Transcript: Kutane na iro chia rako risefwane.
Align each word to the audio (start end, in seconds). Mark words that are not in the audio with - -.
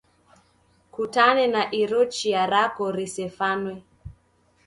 Kutane 0.93 1.45
na 1.53 1.63
iro 1.81 2.01
chia 2.15 2.43
rako 2.51 2.85
risefwane. 2.95 3.73